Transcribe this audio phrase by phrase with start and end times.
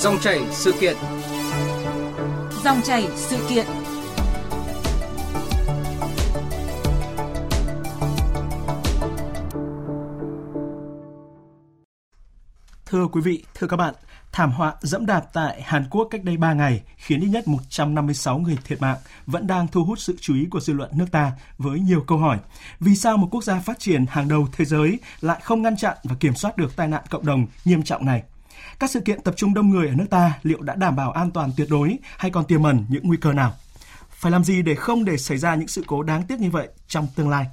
[0.00, 0.96] Dòng chảy sự kiện.
[2.64, 3.66] Dòng chảy sự kiện.
[12.86, 13.94] Thưa quý vị, thưa các bạn,
[14.32, 18.38] thảm họa dẫm đạp tại Hàn Quốc cách đây 3 ngày khiến ít nhất 156
[18.38, 21.32] người thiệt mạng vẫn đang thu hút sự chú ý của dư luận nước ta
[21.58, 22.38] với nhiều câu hỏi.
[22.80, 25.96] Vì sao một quốc gia phát triển hàng đầu thế giới lại không ngăn chặn
[26.04, 28.22] và kiểm soát được tai nạn cộng đồng nghiêm trọng này?
[28.78, 31.30] Các sự kiện tập trung đông người ở nước ta liệu đã đảm bảo an
[31.30, 33.52] toàn tuyệt đối hay còn tiềm ẩn những nguy cơ nào?
[34.10, 36.68] Phải làm gì để không để xảy ra những sự cố đáng tiếc như vậy
[36.88, 37.46] trong tương lai?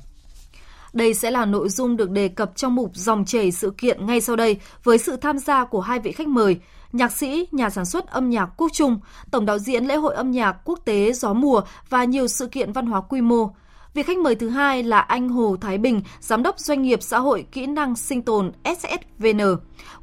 [0.93, 4.21] Đây sẽ là nội dung được đề cập trong mục dòng chảy sự kiện ngay
[4.21, 6.59] sau đây với sự tham gia của hai vị khách mời,
[6.91, 8.99] nhạc sĩ, nhà sản xuất âm nhạc Quốc Trung,
[9.31, 12.71] tổng đạo diễn lễ hội âm nhạc quốc tế Gió mùa và nhiều sự kiện
[12.71, 13.49] văn hóa quy mô.
[13.97, 17.19] Vị khách mời thứ hai là anh Hồ Thái Bình, giám đốc doanh nghiệp xã
[17.19, 19.41] hội kỹ năng sinh tồn SSVN.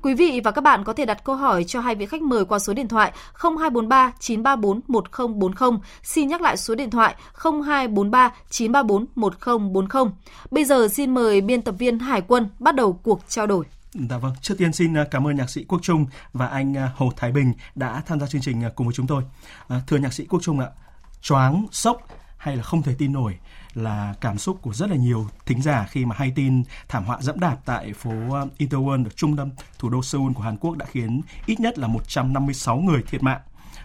[0.03, 2.45] Quý vị và các bạn có thể đặt câu hỏi cho hai vị khách mời
[2.45, 5.79] qua số điện thoại 0243 934 1040.
[6.03, 10.13] Xin nhắc lại số điện thoại 0243 934 1040.
[10.51, 13.65] Bây giờ xin mời biên tập viên Hải Quân bắt đầu cuộc trao đổi.
[14.11, 16.91] Dạ vâng, trước tiên xin à, cảm ơn nhạc sĩ Quốc Trung và anh à,
[16.97, 19.23] Hồ Thái Bình đã tham gia chương trình à, cùng với chúng tôi.
[19.87, 20.69] thưa nhạc sĩ Quốc Trung ạ,
[21.23, 21.99] choáng, sốc
[22.45, 23.35] hay là không thể tin nổi
[23.75, 27.19] là cảm xúc của rất là nhiều thính giả khi mà hay tin thảm họa
[27.21, 30.77] dẫm đạp tại phố ờ, Itaewon ở trung tâm thủ đô Seoul của Hàn Quốc
[30.77, 33.41] đã khiến ít nhất là 156 người thiệt mạng.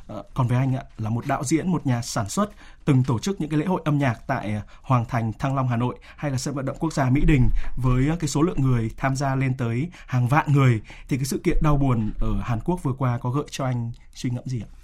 [0.07, 2.49] Ờ, còn với anh ạ, là một đạo diễn, một nhà sản xuất
[2.85, 5.67] từng tổ chức những cái lễ hội âm nhạc tại ờ, Hoàng Thành, Thăng Long,
[5.67, 8.61] Hà Nội hay là sân vận động quốc gia Mỹ Đình với cái số lượng
[8.61, 12.41] người tham gia lên tới hàng vạn người thì cái sự kiện đau buồn ở
[12.41, 14.78] Hàn Quốc vừa qua có gợi cho anh suy ngẫm gì ạ?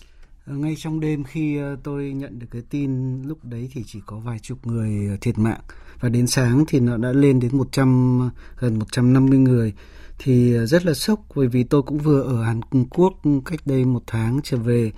[0.48, 4.18] Ngay trong đêm khi ờ, tôi nhận được cái tin lúc đấy thì chỉ có
[4.18, 5.60] vài chục người ờ, thiệt mạng.
[6.00, 8.30] Và đến sáng thì nó đã lên đến 100 ờ,
[8.60, 9.74] gần 150 người.
[10.20, 13.14] Thì rất là sốc bởi vì tôi cũng vừa ở Hàn Quốc
[13.46, 14.92] cách đây một tháng trở về.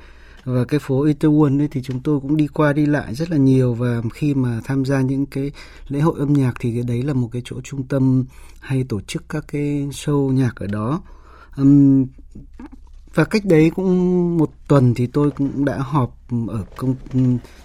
[0.44, 3.38] Và cái phố Itaewon ấy thì chúng tôi cũng đi qua đi lại rất là
[3.38, 3.74] nhiều.
[3.74, 5.52] Và khi mà tham gia những cái
[5.88, 8.26] lễ hội âm nhạc thì cái đấy là một cái chỗ trung tâm
[8.60, 11.02] hay tổ chức các cái show nhạc ở đó.
[11.58, 12.06] Um,
[13.18, 16.18] và cách đấy cũng một tuần thì tôi cũng đã họp
[16.48, 16.96] ở công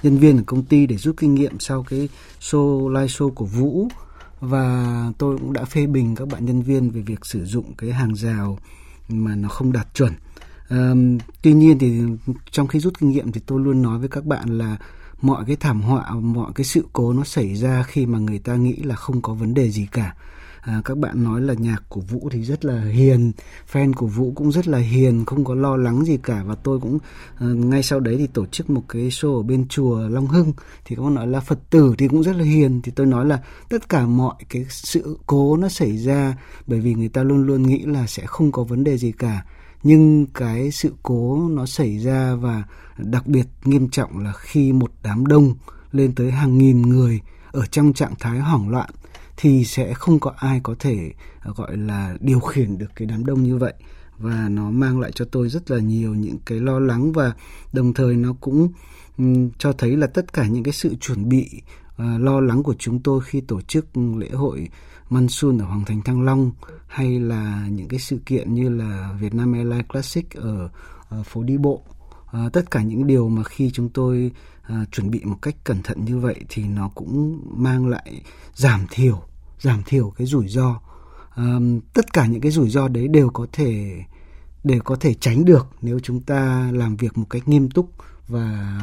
[0.03, 2.09] nhân viên ở công ty để rút kinh nghiệm sau cái
[2.41, 3.89] show live show của Vũ
[4.41, 4.87] và
[5.19, 8.15] tôi cũng đã phê bình các bạn nhân viên về việc sử dụng cái hàng
[8.15, 8.59] rào
[9.09, 10.13] mà nó không đạt chuẩn.
[10.69, 10.93] À,
[11.43, 12.01] tuy nhiên thì
[12.51, 14.77] trong khi rút kinh nghiệm thì tôi luôn nói với các bạn là
[15.23, 18.57] mọi cái thảm họa, mọi cái sự cố nó xảy ra khi mà người ta
[18.57, 20.15] nghĩ là không có vấn đề gì cả
[20.63, 23.33] à, các bạn nói là nhạc của vũ thì rất là hiền
[23.73, 26.43] fan của vũ cũng rất là hiền không có lo lắng gì cả.
[26.47, 26.99] Và tôi cũng
[27.39, 30.53] à, ngay sau đấy thì tổ chức một cái show ở bên chùa long hưng.
[30.85, 32.81] Thì các bạn nói là phật tử thì cũng rất là hiền.
[32.83, 36.37] Thì tôi nói là tất cả mọi cái sự cố nó xảy ra
[36.67, 39.45] bởi vì người ta luôn luôn nghĩ là sẽ không có vấn đề gì cả.
[39.83, 42.65] Nhưng cái sự cố nó xảy ra và
[42.97, 45.55] đặc biệt nghiêm trọng là khi một đám đông
[45.93, 47.21] lên tới hàng nghìn người
[47.53, 48.91] ở trong trạng thái hoảng loạn
[49.37, 53.27] thì sẽ không có ai có thể à, gọi là điều khiển được cái đám
[53.27, 53.75] đông như vậy.
[54.19, 57.33] Và nó mang lại cho tôi rất là nhiều những cái lo lắng và
[57.73, 58.69] đồng thời nó cũng
[59.19, 61.51] um, cho thấy là tất cả những cái sự chuẩn bị
[61.93, 64.69] uh, lo lắng của chúng tôi khi tổ chức lễ hội
[65.11, 66.51] Monsoon ở Hoàng Thành Thăng Long
[66.87, 70.69] hay là những cái sự kiện như là Việt Nam Airlines Classic ở,
[71.09, 71.83] ở phố đi bộ
[72.33, 74.31] à, tất cả những điều mà khi chúng tôi
[74.63, 78.23] à, chuẩn bị một cách cẩn thận như vậy thì nó cũng mang lại
[78.55, 79.23] giảm thiểu
[79.61, 80.81] giảm thiểu cái rủi ro
[81.31, 81.59] à,
[81.95, 84.03] tất cả những cái rủi ro đấy đều có thể
[84.65, 87.91] đều có thể tránh được nếu chúng ta làm việc một cách nghiêm túc
[88.29, 88.79] và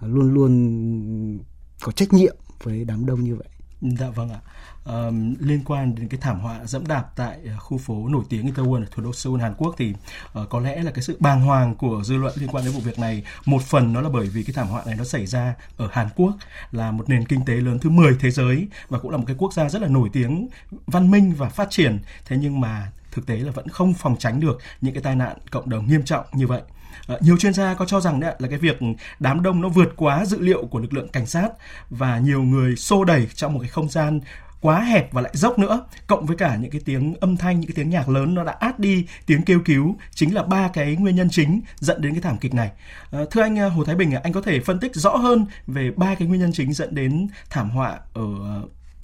[0.00, 1.38] luôn luôn
[1.82, 3.48] có trách nhiệm với đám đông như vậy.
[3.80, 4.40] Dạ vâng ạ.
[4.88, 8.46] Uh, liên quan đến cái thảm họa dẫm đạp tại ờ, khu phố nổi tiếng
[8.46, 9.94] Itaewon ở thủ đô Seoul Hàn Quốc thì
[10.40, 12.80] uh, có lẽ là cái sự bàng hoàng của dư luận liên quan đến vụ
[12.80, 15.54] việc này một phần nó là bởi vì cái thảm họa này nó xảy ra
[15.76, 16.34] ở Hàn Quốc
[16.72, 19.36] là một nền kinh tế lớn thứ 10 thế giới và cũng là một cái
[19.38, 20.48] quốc gia rất là nổi tiếng
[20.86, 21.98] văn minh và phát triển.
[22.24, 25.36] Thế nhưng mà thực tế là vẫn không phòng tránh được những cái tai nạn
[25.50, 26.62] cộng đồng nghiêm trọng như vậy.
[27.06, 28.78] Ờ, nhiều chuyên gia có cho rằng đấy là cái việc
[29.20, 31.48] đám đông nó vượt quá dự liệu của lực lượng cảnh sát
[31.90, 34.20] và nhiều người xô đẩy trong một cái không gian
[34.60, 37.68] quá hẹp và lại dốc nữa cộng với cả những cái tiếng âm thanh những
[37.68, 40.96] cái tiếng nhạc lớn nó đã át đi tiếng kêu cứu chính là ba cái
[40.96, 42.70] nguyên nhân chính dẫn đến cái thảm kịch này.
[43.10, 45.90] À, thưa anh ờ, Hồ Thái Bình anh có thể phân tích rõ hơn về
[45.96, 48.22] ba cái nguyên nhân chính dẫn đến thảm họa ở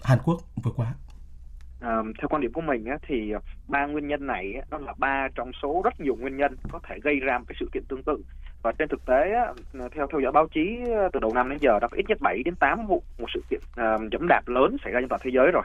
[0.03, 0.95] Hàn Quốc vừa qua?
[1.85, 4.95] Theo quan điểm của mình á, thì ờ, ba nguyên nhân này á, nó là
[4.99, 7.85] ba trong số rất nhiều nguyên nhân có thể gây ra một cái sự kiện
[7.89, 8.25] tương tự.
[8.63, 11.59] Và trên thực tế ờ, theo theo dõi báo chí ờ, từ đầu năm đến
[11.61, 14.43] giờ đã có ít nhất 7 đến 8 vụ một sự kiện uh, dẫm đạp
[14.47, 15.63] lớn xảy ra trên toàn thế giới rồi.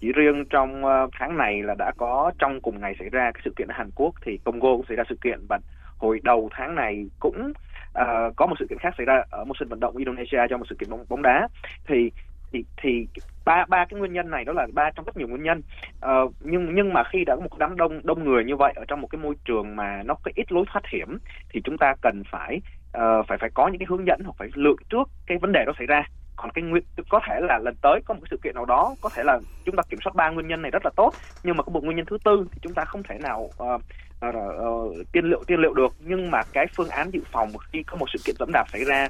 [0.00, 0.82] Chỉ riêng trong
[1.12, 3.90] tháng này là đã có trong cùng ngày xảy ra cái sự kiện ở Hàn
[3.94, 5.58] Quốc thì Congo cũng xảy ra sự kiện và
[5.98, 7.52] hồi đầu tháng này cũng
[7.98, 10.58] uh, có một sự kiện khác xảy ra ở một sân vận động Indonesia cho
[10.58, 11.48] một sự kiện bóng, bóng đá.
[11.86, 12.10] Thì
[12.52, 13.06] thì thì
[13.44, 15.62] ba ba cái nguyên nhân này đó là ba trong rất nhiều nguyên nhân.
[16.00, 18.84] Ờ, nhưng nhưng mà khi đã có một đám đông đông người như vậy ở
[18.88, 21.18] trong một cái môi trường mà nó có ít lối thoát hiểm
[21.50, 22.60] thì chúng ta cần phải
[22.98, 25.64] uh, phải phải có những cái hướng dẫn hoặc phải lượng trước cái vấn đề
[25.66, 26.02] đó xảy ra.
[26.36, 28.94] Còn cái nguyên có thể là lần tới có một cái sự kiện nào đó
[29.00, 31.56] có thể là chúng ta kiểm soát ba nguyên nhân này rất là tốt nhưng
[31.56, 33.82] mà có một nguyên nhân thứ tư thì chúng ta không thể nào uh,
[34.28, 35.92] uh, uh, tiên liệu tiên liệu được.
[36.00, 38.84] Nhưng mà cái phương án dự phòng khi có một sự kiện dẫm đạp xảy
[38.84, 39.08] ra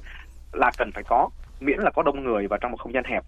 [0.53, 1.29] là cần phải có
[1.61, 3.23] miễn là có đông người và trong một không gian hẹp.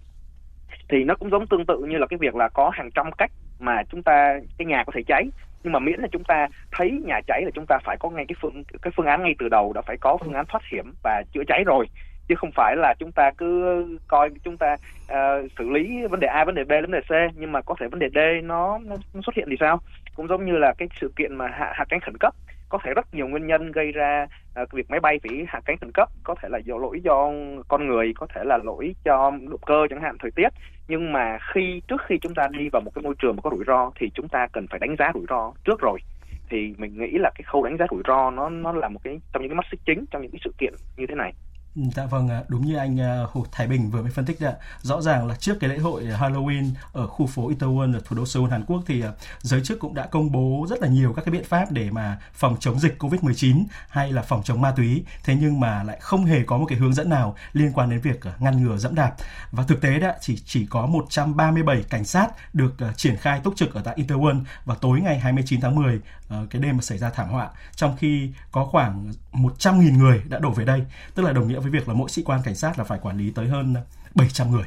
[0.89, 3.31] Thì nó cũng giống tương tự như là cái việc là có hàng trăm cách
[3.59, 5.23] mà chúng ta cái nhà có thể cháy.
[5.63, 8.25] Nhưng mà miễn là chúng ta thấy nhà cháy là chúng ta phải có ngay
[8.27, 10.93] cái phương cái phương án ngay từ đầu đã phải có phương án thoát hiểm
[11.03, 11.85] và chữa cháy rồi.
[12.27, 16.27] Chứ không phải là chúng ta cứ coi chúng ta uh, xử lý vấn đề
[16.27, 18.79] A vấn đề B vấn đề C nhưng mà có thể vấn đề D nó,
[18.87, 19.79] nó xuất hiện thì sao?
[20.15, 22.33] Cũng giống như là cái sự kiện mà hạ hạ cánh khẩn cấp
[22.69, 24.27] có thể rất nhiều nguyên nhân gây ra
[24.61, 27.31] uh, việc máy bay bị hạ cánh khẩn cấp có thể là do lỗi do
[27.67, 30.49] con người có thể là lỗi cho động cơ chẳng hạn thời tiết.
[30.87, 33.49] Nhưng mà khi trước khi chúng ta đi vào một cái môi trường mà có
[33.49, 35.99] rủi ro thì chúng ta cần phải đánh giá rủi ro trước rồi.
[36.49, 39.19] Thì mình nghĩ là cái khâu đánh giá rủi ro nó nó là một cái
[39.33, 41.33] trong những cái mắt xích chính trong những cái sự kiện như thế này.
[41.75, 44.53] Dạ vâng, đúng như anh ờ, Hồ Thái Bình vừa mới phân tích ạ.
[44.81, 48.25] Rõ ràng là trước cái lễ hội Halloween ở khu phố Itaewon ở thủ đô
[48.25, 51.25] Seoul Hàn Quốc thì ờ, giới chức cũng đã công bố rất là nhiều các
[51.25, 55.03] cái biện pháp để mà phòng chống dịch Covid-19 hay là phòng chống ma túy.
[55.23, 57.99] Thế nhưng mà lại không hề có một cái hướng dẫn nào liên quan đến
[57.99, 59.15] việc ờ, ngăn ngừa dẫm đạp.
[59.51, 63.73] Và thực tế đã chỉ chỉ có 137 cảnh sát được triển khai túc trực
[63.73, 65.99] ở tại Itaewon vào tối ngày 29 tháng 10
[66.29, 70.49] cái đêm mà xảy ra thảm họa trong khi có khoảng 100.000 người đã đổ
[70.49, 70.83] về đây
[71.15, 73.17] tức là đồng nghĩa với việc là mỗi sĩ quan cảnh sát là phải quản
[73.17, 73.75] lý tới hơn
[74.15, 74.65] 700 người.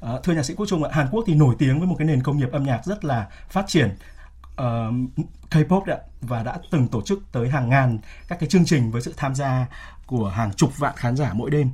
[0.00, 2.06] À, thưa nhạc sĩ Quốc Trung ạ, Hàn Quốc thì nổi tiếng với một cái
[2.06, 3.96] nền công nghiệp âm nhạc rất là phát triển.
[4.62, 4.94] Uh,
[5.50, 7.98] K-pop ạ và đã từng tổ chức tới hàng ngàn
[8.28, 9.66] các cái chương trình với sự tham gia
[10.06, 11.70] của hàng chục vạn khán giả mỗi đêm.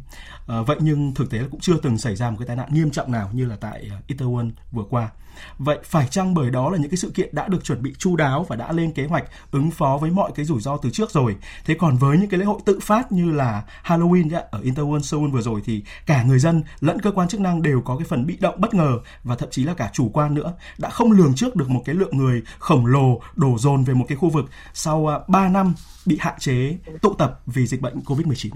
[0.46, 2.68] À, vậy nhưng thực tế là cũng chưa từng xảy ra một cái tai nạn
[2.72, 5.10] nghiêm trọng nào như là tại ờ, Itaewon vừa qua.
[5.58, 8.16] Vậy phải chăng bởi đó là những cái sự kiện đã được chuẩn bị chu
[8.16, 11.10] đáo và đã lên kế hoạch ứng phó với mọi cái rủi ro từ trước
[11.10, 11.36] rồi.
[11.64, 15.30] Thế còn với những cái lễ hội tự phát như là Halloween ở Itaewon Seoul
[15.30, 18.26] vừa rồi thì cả người dân lẫn cơ quan chức năng đều có cái phần
[18.26, 21.34] bị động bất ngờ và thậm chí là cả chủ quan nữa đã không lường
[21.34, 24.44] trước được một cái lượng người khổng lồ đổ dồn về một cái khu vực
[24.74, 25.74] sau à, 3 năm
[26.06, 28.50] bị hạn chế tụ tập vì dịch bệnh Covid-19.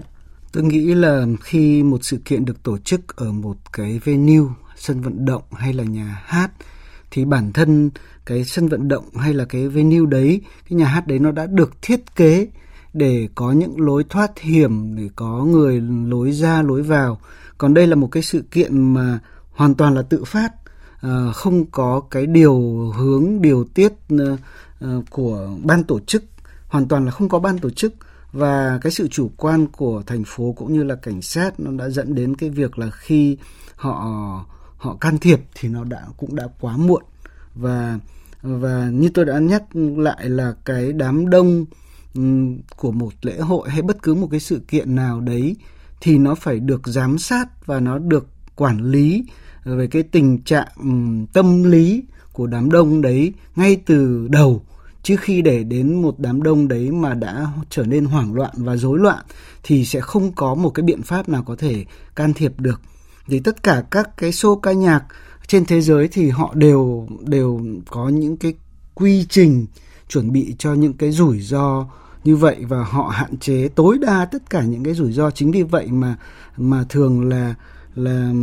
[0.51, 5.01] Tôi nghĩ là khi một sự kiện được tổ chức ở một cái venue, sân
[5.01, 6.51] vận động hay là nhà hát
[7.11, 7.89] thì bản thân
[8.25, 11.45] cái sân vận động hay là cái venue đấy, cái nhà hát đấy nó đã
[11.45, 12.47] được thiết kế
[12.93, 17.19] để có những lối thoát hiểm để có người lối ra lối vào.
[17.57, 19.19] Còn đây là một cái sự kiện mà
[19.51, 20.56] hoàn toàn là tự phát,
[21.01, 22.59] Ờ, không có cái điều
[22.95, 24.37] hướng điều tiết ờ,
[24.79, 26.23] ờ, của ban tổ chức,
[26.67, 27.93] hoàn toàn là không có ban tổ chức.
[28.31, 31.89] Và cái sự chủ quan của thành phố cũng như là cảnh sát nó đã
[31.89, 33.37] dẫn đến cái việc là khi
[33.75, 34.45] họ
[34.77, 37.03] họ can thiệp thì nó đã cũng đã quá muộn.
[37.55, 37.99] Và
[38.41, 41.65] và như tôi đã nhắc lại là cái đám đông
[42.15, 42.21] ừ,
[42.77, 45.55] của một lễ hội hay bất cứ một cái sự kiện nào đấy
[46.01, 49.23] thì nó phải được giám sát và nó được quản lý
[49.75, 50.67] về cái tình trạng
[51.33, 52.03] tâm lý
[52.33, 54.61] của đám đông đấy ngay từ đầu,
[55.03, 58.77] chứ khi để đến một đám đông đấy mà đã trở nên hoảng loạn và
[58.77, 59.25] rối loạn
[59.63, 62.81] thì sẽ không có một cái biện pháp nào có thể can thiệp được.
[63.27, 65.03] Thì tất cả các cái show ca nhạc
[65.47, 68.53] trên thế giới thì họ đều đều có những cái
[68.93, 69.65] quy trình
[70.09, 71.87] chuẩn bị cho những cái rủi ro
[72.23, 75.31] như vậy và họ hạn chế tối đa tất cả những cái rủi ro.
[75.31, 76.15] Chính vì vậy mà
[76.57, 77.55] mà thường là
[77.95, 78.33] là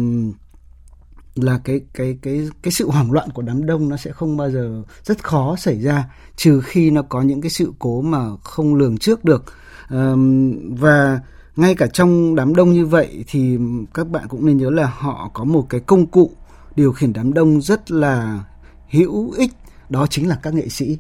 [1.35, 4.51] là cái cái cái cái sự hoảng loạn của đám đông nó sẽ không bao
[4.51, 6.05] giờ rất khó xảy ra
[6.37, 9.45] trừ khi nó có những cái sự cố mà không lường trước được.
[10.79, 11.21] Và
[11.57, 13.59] ngay cả trong đám đông như vậy thì
[13.95, 16.31] các bạn cũng nên nhớ là họ có một cái công cụ
[16.77, 18.45] điều khiển đám đông rất là
[18.91, 19.51] hữu ích
[19.89, 20.99] đó chính là các nghệ sĩ.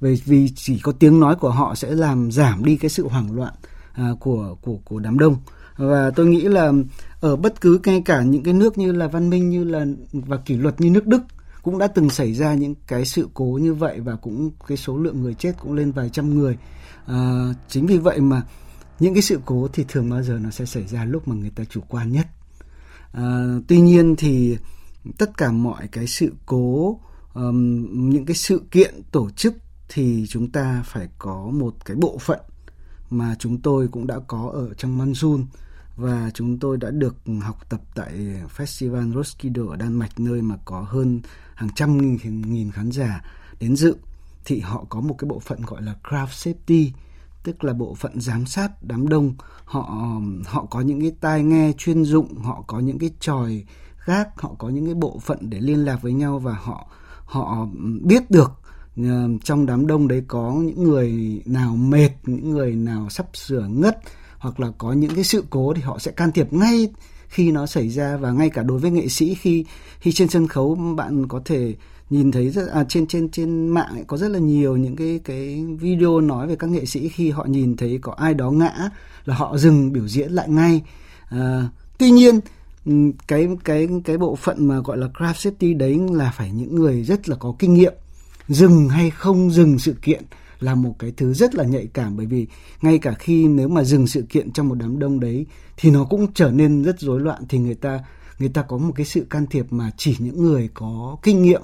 [0.00, 3.36] Vì vì chỉ có tiếng nói của họ sẽ làm giảm đi cái sự hoảng
[3.36, 3.52] loạn
[3.92, 5.36] à, của của của đám đông
[5.76, 6.72] và tôi nghĩ là
[7.20, 10.36] ở bất cứ ngay cả những cái nước như là văn minh như là và
[10.36, 11.22] kỷ luật như nước Đức
[11.62, 14.96] cũng đã từng xảy ra những cái sự cố như vậy và cũng cái số
[14.96, 16.58] lượng người chết cũng lên vài trăm người.
[17.06, 18.42] À, chính vì vậy mà
[19.00, 21.50] những cái sự cố thì thường bao giờ nó sẽ xảy ra lúc mà người
[21.50, 22.26] ta chủ quan nhất.
[23.12, 24.56] À, tuy nhiên thì
[25.18, 27.00] tất cả mọi cái sự cố
[27.34, 29.54] um, những cái sự kiện tổ chức
[29.88, 32.40] thì chúng ta phải có một cái bộ phận
[33.12, 35.44] mà chúng tôi cũng đã có ở trong Manjun
[35.96, 38.12] và chúng tôi đã được học tập tại
[38.56, 41.20] Festival Roskilde ở Đan Mạch nơi mà có hơn
[41.54, 43.24] hàng trăm nghìn, nghìn khán giả
[43.60, 43.96] đến dự.
[44.44, 46.90] Thì họ có một cái bộ phận gọi là craft safety
[47.42, 49.34] tức là bộ phận giám sát đám đông.
[49.64, 53.64] Họ họ có những cái tai nghe chuyên dụng họ có những cái tròi
[54.04, 56.88] gác họ có những cái bộ phận để liên lạc với nhau và họ
[57.24, 57.66] họ
[58.02, 58.61] biết được
[58.96, 63.66] Ờ, trong đám đông đấy có những người nào mệt những người nào sắp sửa
[63.70, 63.98] ngất
[64.38, 66.88] hoặc là có những cái sự cố thì họ sẽ can thiệp ngay
[67.28, 68.16] khi nó xảy ra.
[68.16, 69.64] Và ngay cả đối với nghệ sĩ khi
[70.00, 71.74] khi trên sân khấu bạn có thể
[72.10, 75.20] nhìn thấy rất à, trên trên trên mạng ấy, có rất là nhiều những cái
[75.24, 78.90] cái video nói về các nghệ sĩ khi họ nhìn thấy có ai đó ngã
[79.24, 80.82] là họ dừng biểu diễn lại ngay.
[81.28, 81.68] À,
[81.98, 82.40] tuy nhiên
[83.28, 87.02] cái cái cái bộ phận mà gọi là craft safety đấy là phải những người
[87.02, 87.94] rất là có kinh nghiệm
[88.52, 90.22] dừng hay không dừng sự kiện
[90.60, 92.46] là một cái thứ rất là nhạy cảm bởi vì
[92.82, 96.04] ngay cả khi nếu mà dừng sự kiện trong một đám đông đấy thì nó
[96.04, 98.00] cũng trở nên rất rối loạn thì người ta
[98.38, 101.62] người ta có một cái sự can thiệp mà chỉ những người có kinh nghiệm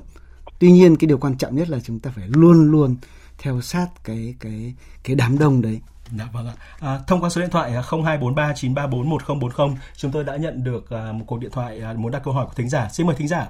[0.59, 2.97] tuy nhiên cái điều quan trọng nhất là chúng ta phải luôn luôn
[3.39, 5.81] theo sát cái cái cái đám đông đấy
[6.19, 6.55] Dạ vâng ạ.
[6.81, 11.25] À, thông qua số điện thoại à, 0243934140 chúng tôi đã nhận được à, một
[11.27, 12.89] cuộc điện thoại à, muốn đặt câu hỏi của thính giả.
[12.93, 13.47] Xin mời thính giả.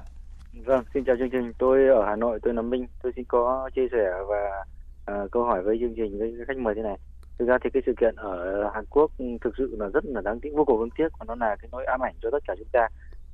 [0.69, 1.53] Vâng, xin chào chương trình.
[1.59, 2.87] Tôi ở Hà Nội, tôi là Minh.
[3.03, 4.65] Tôi xin có chia sẻ và
[5.13, 6.99] uh, câu hỏi với chương trình với khách mời thế này.
[7.39, 9.11] Thực ra thì cái sự kiện ở Hàn Quốc
[9.41, 11.69] thực sự là rất là đáng tiếc, vô cùng đáng tiếc và nó là cái
[11.73, 12.89] nỗi ám ảnh cho tất cả chúng ta.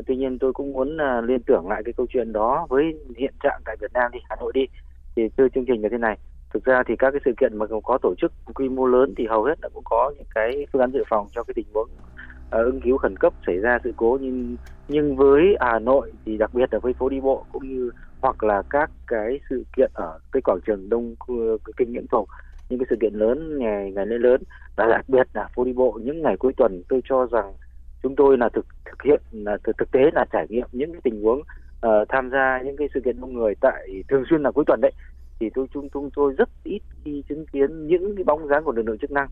[0.06, 2.84] Tuy nhiên tôi cũng muốn uh, liên tưởng lại cái câu chuyện đó với
[3.16, 4.66] hiện trạng tại Việt Nam đi, Hà Nội đi.
[5.16, 6.18] Thì thưa chương trình là thế này.
[6.54, 9.26] Thực ra thì các cái sự kiện mà có tổ chức quy mô lớn thì
[9.26, 11.88] hầu hết là cũng có những cái phương án dự phòng cho cái tình huống
[12.50, 14.56] Ờ, ứng cứu khẩn cấp xảy ra sự cố nhưng
[14.88, 17.90] nhưng với Hà Nội thì đặc biệt là với phố đi bộ cũng như
[18.22, 21.14] hoặc là các cái sự kiện ở cái quảng trường Đông
[21.76, 22.28] Kinh Nguyễn Phục
[22.68, 24.42] những cái sự kiện lớn ngày ngày lễ lớn
[24.76, 27.52] và đặc biệt là phố đi bộ những ngày cuối tuần tôi cho rằng
[28.02, 31.00] chúng tôi là thực thực hiện là thực, thực tế là trải nghiệm những cái
[31.04, 31.38] tình huống
[31.86, 34.80] uh, tham gia những cái sự kiện đông người tại thường xuyên là cuối tuần
[34.82, 34.92] đấy.
[35.40, 38.72] Thì tôi chúng chúng tôi rất ít khi chứng kiến những cái bóng dáng của
[38.72, 39.28] lực lượng chức năng.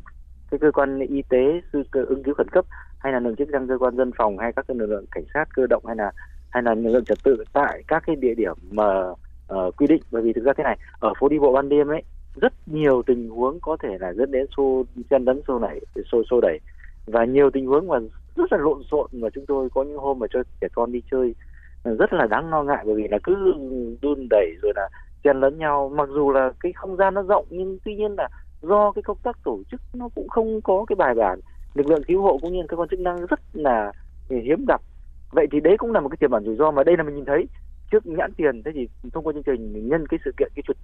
[0.50, 2.64] Cái cơ quan y tế sư ứng cứu khẩn cấp
[3.02, 5.24] hay là lực lượng chức năng cơ quan dân phòng hay các lực lượng cảnh
[5.34, 6.12] sát cơ động hay là
[6.50, 9.10] hay là lực lượng trật tự tại các cái địa điểm mà
[9.54, 10.02] uh, quy định?
[10.10, 12.02] Bởi vì thực ra thế này ở phố đi bộ ban đêm ấy
[12.34, 15.80] rất nhiều tình huống có thể là dẫn đến xô chen lấn xô này
[16.12, 16.60] xô xô đẩy.
[17.06, 17.98] Và nhiều tình huống mà
[18.36, 21.02] rất là lộn xộn mà chúng tôi có những hôm mà cho trẻ con đi
[21.10, 21.34] chơi
[21.84, 22.84] rất là đáng lo ngại.
[22.86, 23.54] Bởi vì là cứ
[24.02, 24.88] đun đẩy rồi là
[25.24, 25.92] chen lấn nhau.
[25.94, 28.28] Mặc dù là cái không gian nó rộng nhưng tuy nhiên là
[28.62, 31.40] do cái công tác tổ chức nó cũng không có cái bài bản
[31.74, 33.92] lực lượng cứu hộ cũng như cơ quan chức năng rất là
[34.30, 34.80] hiếm gặp.
[35.32, 37.14] Vậy thì đấy cũng là một cái tiềm ẩn rủi ro mà đây là mình
[37.14, 37.46] nhìn thấy.
[37.90, 40.76] Trước nhãn tiền thế thì thông qua chương trình nhân cái sự kiện cái chuyên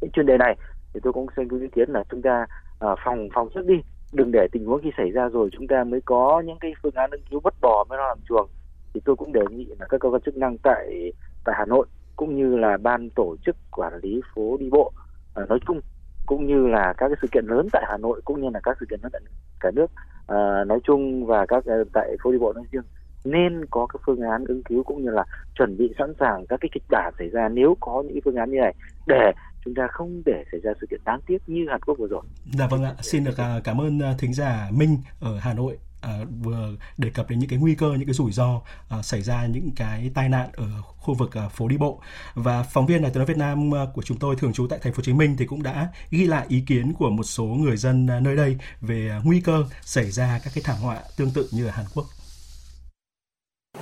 [0.00, 0.56] cái chuyên đề này
[0.94, 2.46] thì tôi cũng xin ý kiến là chúng ta
[2.80, 3.74] à, phòng phòng trước đi.
[4.12, 6.94] Đừng để tình huống khi xảy ra rồi chúng ta mới có những cái phương
[6.94, 8.48] án ứng cứu bất bò mới nó làm chuồng.
[8.94, 11.12] Thì tôi cũng đề nghị là các cơ quan chức năng tại
[11.44, 14.92] tại Hà Nội cũng như là ban tổ chức quản lý phố đi bộ
[15.34, 15.80] à, nói chung
[16.26, 18.76] cũng như là các cái sự kiện lớn tại Hà Nội cũng như là các
[18.80, 19.22] sự kiện lớn tại
[19.60, 19.86] cả nước
[20.22, 22.82] uh, nói chung và các uh, tại phố đi bộ nói riêng.
[23.24, 25.24] Nên có các phương án ứng cứu cũng như là
[25.58, 28.50] chuẩn bị sẵn sàng các cái kịch bản xảy ra nếu có những phương án
[28.50, 28.74] như này
[29.06, 29.32] để
[29.64, 32.22] chúng ta không để xảy ra sự kiện đáng tiếc như Hàn Quốc vừa rồi.
[32.58, 36.18] Dạ vâng ạ, xin được ờ, cảm ơn thính giả Minh ở Hà Nội à,
[36.42, 39.46] vừa đề cập đến những cái nguy cơ những cái rủi ro à, xảy ra
[39.46, 42.00] những cái tai nạn ở khu vực à, phố đi bộ.
[42.34, 44.78] Và phóng viên này từ nói Việt Nam à, của chúng tôi thường trú tại
[44.82, 47.44] thành phố Hồ Chí Minh thì cũng đã ghi lại ý kiến của một số
[47.44, 50.98] người dân à, nơi đây về à, nguy cơ xảy ra các cái thảm họa
[51.16, 52.06] tương tự như ở Hàn Quốc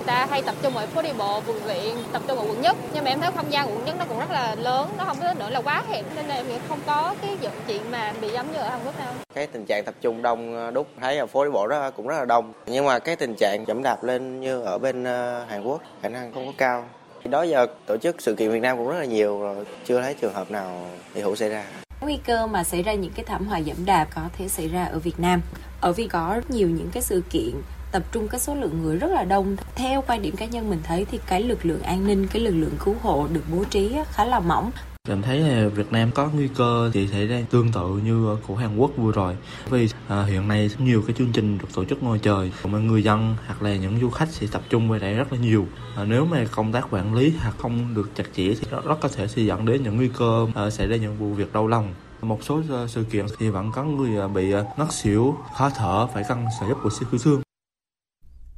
[0.06, 2.76] ta hay tập trung ở phố đi bộ vườn viện tập trung ở quận nhất.
[2.94, 5.16] Nhưng mà em thấy không gian quận nhất nó cũng rất là lớn nó không
[5.20, 8.28] có nữa là quá hẹp nên là thì không có cái dựng chuyện mà bị
[8.28, 9.12] giống như ở Hàn Quốc đâu.
[9.34, 12.08] Cái tình trạng tập trung đông ờ, đúc thấy ở phố đi bộ đó cũng
[12.08, 12.52] rất là đông.
[12.66, 16.08] Nhưng mà cái tình trạng chậm đạp lên như ở bên ờ, Hàn Quốc khả
[16.08, 16.84] năng không có cao.
[17.24, 20.14] Đó giờ tổ chức sự kiện Việt Nam cũng rất là nhiều rồi chưa thấy
[20.14, 21.64] trường hợp nào bị hữu xảy ra.
[22.00, 24.84] Nguy cơ mà xảy ra những cái thảm họa dẫm đạp có thể xảy ra
[24.84, 25.42] ở Việt Nam.
[25.80, 27.52] Ở vì có rất nhiều những cái sự kiện
[27.92, 30.80] tập trung cái số lượng người rất là đông theo quan điểm cá nhân mình
[30.84, 33.96] thấy thì cái lực lượng an ninh cái lực lượng cứu hộ được bố trí
[34.12, 34.70] khá là mỏng
[35.08, 38.56] Cảm thấy à, Việt Nam có nguy cơ thì xảy ra tương tự như của
[38.56, 39.36] Hàn Quốc vừa rồi.
[39.70, 43.02] Vì à, hiện nay nhiều cái chương trình được tổ chức ngoài trời, mà người
[43.02, 45.66] dân hoặc là những du khách sẽ tập trung về đây rất là nhiều.
[45.96, 49.00] À, nếu mà công tác quản lý hoặc không được chặt chẽ thì rất, rất
[49.00, 51.66] có thể sẽ dẫn đến những nguy cơ à, xảy ra những vụ việc đau
[51.66, 51.94] lòng.
[52.22, 56.06] Một số à, sự kiện thì vẫn có người à, bị ngất xỉu, khó thở,
[56.14, 57.40] phải cần sự giúp của cứu thương.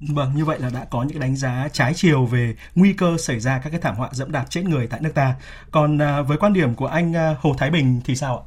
[0.08, 3.40] Vâng, như vậy là đã có những đánh giá trái chiều về nguy cơ xảy
[3.40, 5.34] ra các cái thảm họa dẫm đạp chết người tại nước ta.
[5.70, 8.42] Còn à, với quan điểm của anh à, Hồ Thái Bình thì sao ạ?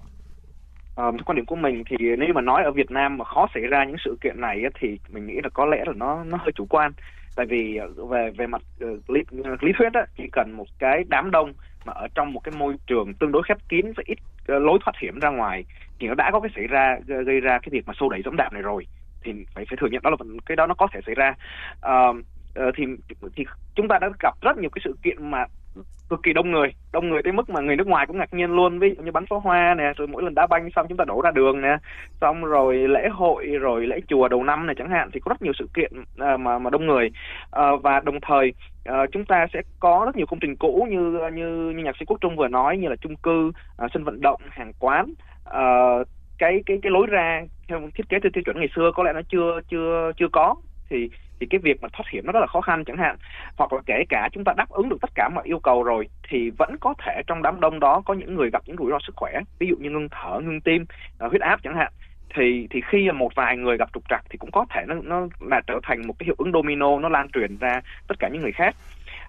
[0.95, 3.63] À, quan điểm của mình thì nếu mà nói ở Việt Nam mà khó xảy
[3.63, 6.51] ra những sự kiện này thì mình nghĩ là có lẽ là nó nó hơi
[6.55, 6.91] chủ quan
[7.35, 9.21] tại vì à, về về mặt uh, lý,
[9.61, 11.53] lý thuyết á, chỉ cần một cái đám đông
[11.85, 14.17] mà ở trong một cái môi trường tương đối khép kín với ít
[14.55, 15.63] uh, lối thoát hiểm ra ngoài
[15.99, 18.35] thì nó đã có cái xảy ra gây ra cái việc mà xô đẩy dẫm
[18.37, 18.85] đạp này rồi
[19.25, 21.33] thì phải phải thừa nhận đó là cái đó nó có thể xảy ra.
[21.85, 22.15] Uh,
[22.75, 22.83] thì
[23.35, 25.45] thì chúng ta đã gặp rất nhiều cái sự kiện mà
[26.09, 28.51] cực kỳ đông người đông người tới mức mà người nước ngoài cũng ngạc nhiên
[28.51, 28.79] luôn.
[28.79, 31.05] Ví dụ như bắn pháo hoa nè rồi mỗi lần đá banh xong chúng ta
[31.07, 31.77] đổ ra đường nè
[32.21, 35.41] xong rồi lễ hội rồi lễ chùa đầu năm này chẳng hạn thì có rất
[35.41, 37.11] nhiều sự kiện uh, mà mà đông người.
[37.45, 38.53] Uh, và đồng thời
[38.89, 42.05] uh, chúng ta sẽ có rất nhiều công trình cũ như như như nhạc sĩ
[42.05, 45.13] quốc trung vừa nói như là chung cư uh, sân vận động hàng quán.
[45.49, 49.03] Uh, cái cái cái lối ra theo thiết kế theo tiêu chuẩn ngày xưa có
[49.03, 50.55] lẽ nó chưa chưa chưa có.
[50.89, 53.15] Thì thì cái việc mà thoát hiểm nó rất là khó khăn chẳng hạn.
[53.57, 56.07] Hoặc là kể cả chúng ta đáp ứng được tất cả mọi yêu cầu rồi,
[56.29, 58.97] thì vẫn có thể trong đám đông đó có những người gặp những rủi ro
[59.07, 59.31] sức khỏe.
[59.59, 60.85] Ví dụ như ngưng thở, ngưng tim
[61.17, 61.91] ờ, huyết áp chẳng hạn.
[62.35, 65.27] Thì thì khi một vài người gặp trục trặc thì cũng có thể nó nó
[65.39, 68.41] là trở thành một cái hiệu ứng domino, nó lan truyền ra tất cả những
[68.41, 68.75] người khác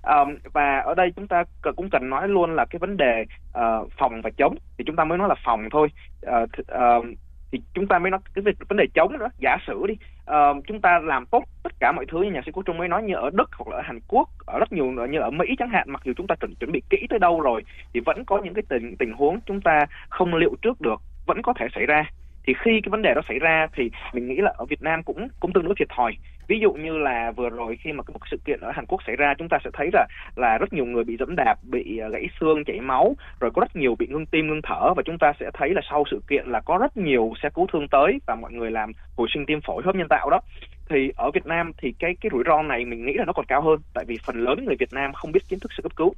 [0.07, 1.45] um, và ở đây chúng ta
[1.77, 3.25] cũng cần nói luôn là cái vấn đề
[3.59, 4.57] uh, phòng và chống.
[4.79, 5.89] Thì chúng ta mới nói là phòng thôi.
[6.27, 7.07] Uh, th- uh,
[7.53, 9.95] thì chúng ta mới nói cái việc vấn đề chống đó giả sử đi.
[10.31, 12.89] Uh, chúng ta làm tốt tất cả mọi thứ như nhà sĩ quốc trung mới
[12.89, 15.47] nói như ở đức hoặc là ở hàn quốc ở rất nhiều như ở mỹ
[15.59, 18.25] chẳng hạn mặc dù chúng ta chuẩn chuẩn bị kỹ tới đâu rồi thì vẫn
[18.25, 21.67] có những cái tình tình huống chúng ta không liệu trước được vẫn có thể
[21.75, 22.11] xảy ra
[22.47, 25.03] thì khi cái vấn đề đó xảy ra thì mình nghĩ là ở Việt Nam
[25.03, 26.13] cũng cũng tương đối thiệt thòi.
[26.49, 29.17] Ví dụ như là vừa rồi khi mà một sự kiện ở Hàn Quốc xảy
[29.17, 32.09] ra chúng ta sẽ thấy là là rất nhiều người bị dẫm đạp bị à,
[32.09, 34.95] gãy xương chảy máu rồi có rất nhiều bị ngưng tim ngưng thở.
[34.97, 37.67] Và chúng ta sẽ thấy là sau sự kiện là có rất nhiều xe cứu
[37.73, 40.41] thương tới và mọi người làm hồi sinh tim phổi khớp nhân tạo đó.
[40.89, 43.47] Thì ở Việt Nam thì cái cái rủi ro này mình nghĩ là nó còn
[43.47, 45.93] cao hơn tại vì phần lớn người Việt Nam không biết kiến thức sơ cấp
[45.97, 46.15] cứu.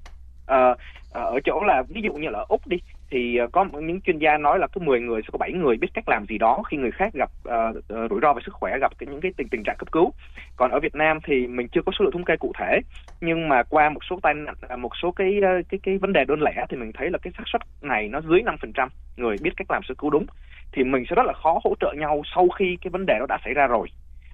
[0.46, 0.74] À,
[1.12, 2.76] ở chỗ là ví dụ như là úc đi
[3.10, 5.76] thì ờ, có những chuyên gia nói là cứ 10 người sẽ có 7 người
[5.76, 8.78] biết cách làm gì đó khi người khác gặp uh, rủi ro về sức khỏe
[8.80, 10.12] gặp cái, những cái tình tình trạng cấp cứu.
[10.56, 12.80] Còn ở Việt Nam thì mình chưa có số liệu thống kê cụ thể
[13.20, 16.24] nhưng mà qua một số tai nạn à, một số cái cái cái vấn đề
[16.24, 18.42] đơn lẻ thì mình thấy là cái xác suất này nó dưới
[18.74, 20.26] 5% người biết cách làm sơ cứu đúng.
[20.72, 23.26] Thì mình sẽ rất là khó hỗ trợ nhau sau khi cái vấn đề đó
[23.28, 23.88] đã xảy ra rồi.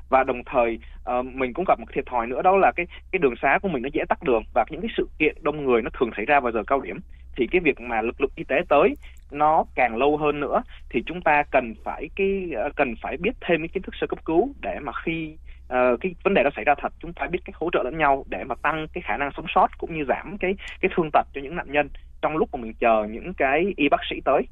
[0.09, 0.79] Và đồng thời
[1.19, 3.69] uh, mình cũng gặp một thiệt thòi nữa đó là cái cái đường xá của
[3.69, 6.25] mình nó dễ tắc đường và những cái sự kiện đông người nó thường xảy
[6.27, 6.99] ra vào giờ cao điểm
[7.37, 8.97] thì cái việc mà lực lượng y tế tới
[9.31, 13.35] nó càng lâu hơn nữa thì chúng ta cần phải cái ờ, cần phải biết
[13.41, 16.51] thêm cái kiến thức sơ cấp cứu để mà khi uh, cái vấn đề đó
[16.57, 19.03] xảy ra thật chúng ta biết cách hỗ trợ lẫn nhau để mà tăng cái
[19.07, 21.89] khả năng sống sót cũng như giảm cái cái thương tật cho những nạn nhân
[22.23, 24.43] trong lúc mà mình chờ những cái y bác sĩ tới.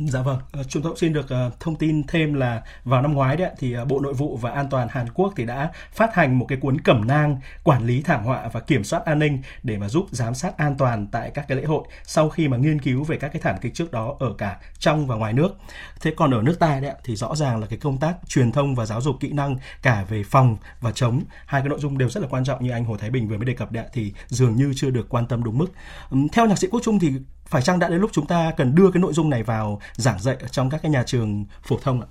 [0.00, 3.36] Dạ vâng, ờ, chúng tôi xin được ờ, thông tin thêm là vào năm ngoái
[3.36, 6.38] đấy thì ờ, Bộ Nội vụ và An toàn Hàn Quốc thì đã phát hành
[6.38, 9.78] một cái cuốn cẩm nang quản lý thảm họa và kiểm soát an ninh để
[9.78, 12.80] mà giúp giám sát an toàn tại các cái lễ hội sau khi mà nghiên
[12.80, 15.56] cứu về các cái thảm kịch trước đó ở cả trong và ngoài nước.
[16.00, 18.74] Thế còn ở nước ta đấy thì rõ ràng là cái công tác truyền thông
[18.74, 22.10] và giáo dục kỹ năng cả về phòng và chống hai cái nội dung đều
[22.10, 24.12] rất là quan trọng như anh Hồ Thái Bình vừa mới đề cập đấy thì
[24.28, 25.72] dường như chưa được quan tâm đúng mức.
[26.32, 27.12] Theo nhạc sĩ Quốc Trung thì
[27.46, 30.18] phải chăng đã đến lúc chúng ta cần đưa cái nội dung này vào giảng
[30.18, 32.06] dạy ở trong các cái nhà trường phổ thông ạ?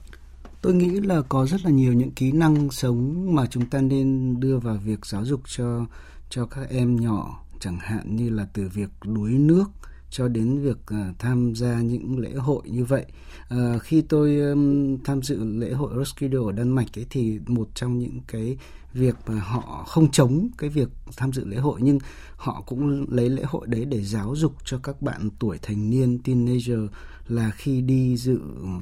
[0.62, 4.40] Tôi nghĩ là có rất là nhiều những kỹ năng sống mà chúng ta nên
[4.40, 5.86] đưa vào việc giáo dục cho
[6.30, 9.66] cho các em nhỏ, chẳng hạn như là từ việc đuối nước
[10.14, 13.06] cho đến việc uh, tham gia những lễ hội như vậy.
[13.54, 17.70] Uh, khi tôi um, tham dự lễ hội Roskilde ở Đan Mạch ấy thì một
[17.76, 18.58] trong những cái
[18.94, 22.00] việc mà họ không chống cái việc tham dự lễ hội nhưng
[22.36, 26.20] họ cũng lấy lễ hội đấy để giáo dục cho các bạn tuổi thành niên
[26.24, 26.80] teenager
[27.28, 28.40] là khi đi dự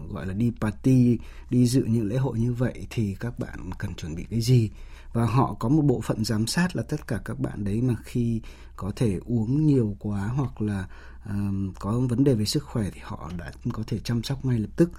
[0.09, 1.17] gọi là đi party
[1.49, 4.69] đi dự những lễ hội như vậy thì các bạn cần chuẩn bị cái gì
[5.13, 7.95] và họ có một bộ phận giám sát là tất cả các bạn đấy mà
[8.03, 8.41] khi
[8.75, 10.87] có thể uống nhiều quá hoặc là
[11.29, 14.59] um, có vấn đề về sức khỏe thì họ đã có thể chăm sóc ngay
[14.59, 14.91] lập tức.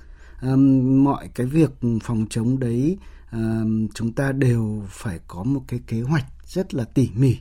[0.43, 1.71] Um, mọi cái việc
[2.03, 2.99] phòng chống đấy
[3.33, 7.37] um, chúng ta đều phải có một cái kế hoạch rất là tỉ mỉ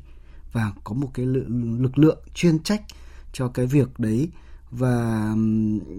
[0.52, 1.26] và có một cái
[1.80, 2.82] lực lượng chuyên trách
[3.34, 4.30] cho cái việc đấy.
[4.72, 5.36] Và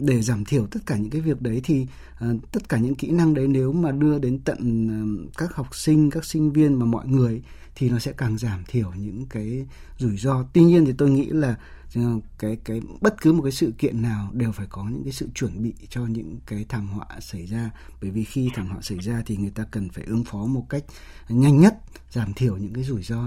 [0.00, 1.86] để giảm thiểu tất cả những cái việc đấy thì
[2.24, 4.86] uh, tất cả những kỹ năng đấy nếu mà đưa đến tận
[5.26, 7.42] uh, các học sinh các sinh viên mà mọi người
[7.74, 9.66] thì nó sẽ càng giảm thiểu những cái
[9.98, 10.44] rủi ro.
[10.52, 11.56] Tuy nhiên thì tôi nghĩ là
[12.38, 15.28] cái cái, bất cứ một cái sự kiện nào đều phải có những cái sự
[15.34, 17.70] chuẩn bị cho những cái thảm họa xảy ra.
[18.00, 20.66] Bởi vì khi thảm họa xảy ra thì người ta cần phải ứng phó một
[20.68, 20.84] cách
[21.28, 21.78] nhanh nhất,
[22.10, 23.24] giảm thiểu những cái rủi ro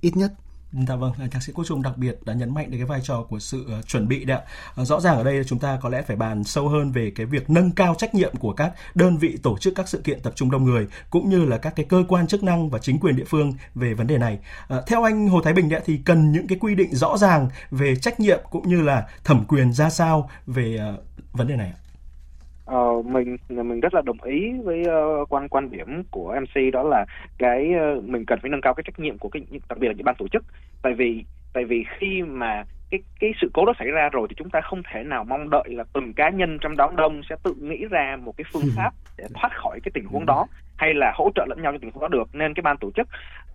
[0.00, 0.34] ít nhất.
[0.72, 3.00] Dạ vâng, ờ, nhạc sĩ Quốc Trung đặc biệt đã nhấn mạnh đến cái vai
[3.02, 4.42] trò của sự uh, chuẩn bị đấy ạ.
[4.74, 7.26] Ờ, rõ ràng ở đây chúng ta có lẽ phải bàn sâu hơn về cái
[7.26, 10.32] việc nâng cao trách nhiệm của các đơn vị tổ chức các sự kiện tập
[10.36, 13.16] trung đông người cũng như là các cái cơ quan chức năng và chính quyền
[13.16, 14.38] địa phương về vấn đề này.
[14.74, 17.48] Uh, theo anh Hồ Thái Bình đấy thì cần những cái quy định rõ ràng
[17.70, 21.72] về trách nhiệm cũng như là thẩm quyền ra sao về uh, vấn đề này
[21.76, 21.81] ạ?
[22.70, 26.82] Uh, mình mình rất là đồng ý với uh, quan quan điểm của MC đó
[26.82, 27.04] là
[27.38, 29.94] cái uh, mình cần phải nâng cao cái trách nhiệm của cái đặc biệt là
[29.96, 30.44] những ban tổ chức.
[30.82, 34.34] Tại vì tại vì khi mà cái cái sự cố đó xảy ra rồi thì
[34.38, 37.36] chúng ta không thể nào mong đợi là từng cá nhân trong đám đông sẽ
[37.42, 40.46] tự nghĩ ra một cái phương pháp để thoát khỏi cái tình huống đó
[40.82, 42.28] hay là hỗ trợ lẫn nhau trong tình huống đó được.
[42.32, 43.08] Nên cái ban tổ chức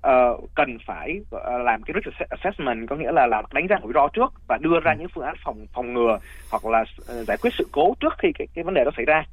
[0.07, 3.93] uh, cần phải uh, làm cái risk assessment có nghĩa là làm đánh giá rủi
[3.93, 6.19] ro trước và đưa ra những phương án phòng phòng ngừa
[6.51, 9.05] hoặc là uh, giải quyết sự cố trước khi cái cái vấn đề đó xảy
[9.05, 9.23] ra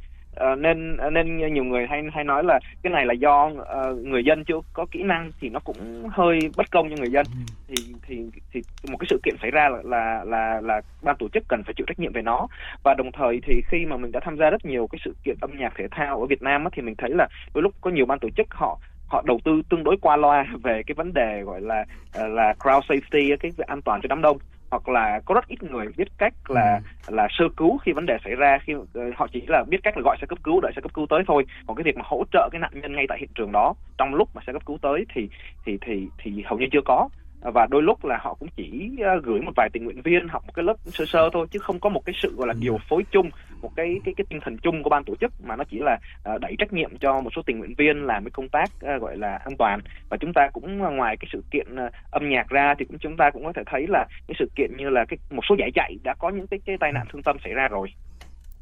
[0.53, 4.25] Uh, nên nên nhiều người hay hay nói là cái này là do uh, người
[4.25, 7.27] dân chưa có kỹ năng thì nó cũng hơi bất công cho người dân.
[7.68, 7.75] Ừ.
[7.77, 11.29] thì thì thì một cái sự kiện xảy ra là là là là ban tổ
[11.29, 12.47] chức cần phải chịu trách nhiệm về nó.
[12.83, 15.37] Và đồng thời thì khi mà mình đã tham gia rất nhiều cái sự kiện
[15.40, 17.90] âm nhạc thể thao ở Việt Nam á, thì mình thấy là đôi lúc có
[17.90, 21.12] nhiều ban tổ chức họ họ đầu tư tương đối qua loa về cái vấn
[21.12, 24.38] đề gọi là ờ, là crowd safety cái an toàn cho đám đông
[24.75, 27.15] hoặc là có rất ít người biết cách là ừ.
[27.15, 29.97] là sơ cứu khi vấn đề xảy ra khi uh, họ chỉ là biết cách
[29.97, 32.03] là gọi xe cấp cứu đợi xe cấp cứu tới thôi còn cái việc mà
[32.05, 34.63] hỗ trợ cái nạn nhân ngay tại hiện trường đó trong lúc mà xe cấp
[34.67, 35.29] cứu tới thì
[35.67, 37.09] thì thì thì hầu như chưa có
[37.41, 40.43] và đôi lúc là họ cũng chỉ ờ, gửi một vài tình nguyện viên học
[40.47, 42.59] một cái lớp sơ sơ thôi chứ không có một cái sự gọi là ừ.
[42.61, 43.31] điều phối chung
[43.64, 45.98] một cái cái cái tinh thần chung của ban tổ chức mà nó chỉ là
[46.35, 49.03] uh, đẩy trách nhiệm cho một số tình nguyện viên làm cái công tác uh,
[49.03, 49.81] gọi là an toàn.
[50.09, 52.98] Và chúng ta cũng ờ, ngoài cái sự kiện uh, âm nhạc ra thì cũng
[52.98, 55.55] chúng ta cũng có thể thấy là cái sự kiện như là cái một số
[55.59, 57.88] giải chạy đã có những cái cái tai nạn thương tâm xảy ra rồi.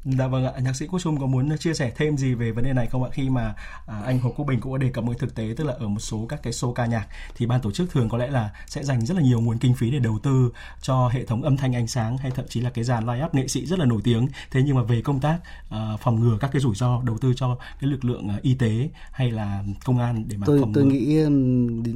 [0.05, 2.63] Dạ vâng ạ, nhạc sĩ Quốc Trung có muốn chia sẻ thêm gì về vấn
[2.63, 3.09] đề này không ạ?
[3.13, 3.55] Khi mà
[3.87, 5.87] à, anh Hồ Quốc Bình cũng có đề cập một thực tế tức là ở
[5.87, 8.51] một số các cái show ca nhạc thì ban tổ chức thường có lẽ là
[8.67, 11.57] sẽ dành rất là nhiều nguồn kinh phí để đầu tư cho hệ thống âm
[11.57, 13.85] thanh ánh sáng hay thậm chí là cái dàn live up nghệ sĩ rất là
[13.85, 14.27] nổi tiếng.
[14.51, 17.33] Thế nhưng mà về công tác uh, phòng ngừa các cái rủi ro đầu tư
[17.35, 20.73] cho cái lực lượng uh, y tế hay là công an để mà tôi phòng
[20.73, 20.91] tôi ngừa.
[20.91, 21.15] nghĩ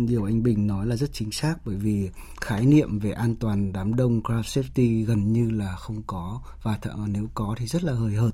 [0.08, 2.10] điều anh Bình nói là rất chính xác bởi vì
[2.42, 6.78] khái niệm về an toàn đám đông crowd safety gần như là không có và
[6.82, 8.34] th- nếu có thì rất là hời hợt.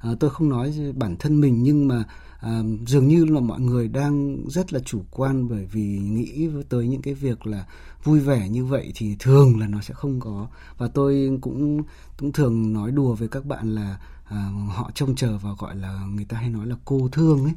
[0.00, 2.04] À, tôi không nói bản thân mình nhưng mà
[2.40, 6.88] à, dường như là mọi người đang rất là chủ quan bởi vì nghĩ tới
[6.88, 7.66] những cái việc là
[8.04, 10.46] vui vẻ như vậy thì thường là nó sẽ không có.
[10.78, 11.82] Và tôi cũng
[12.18, 16.04] cũng thường nói đùa với các bạn là à, họ trông chờ vào gọi là
[16.14, 17.54] người ta hay nói là cô thương ấy.